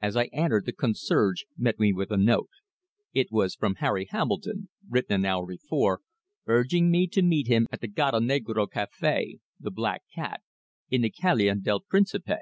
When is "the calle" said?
11.02-11.56